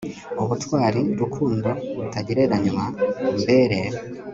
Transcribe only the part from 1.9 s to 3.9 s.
rutagereranywa, umbere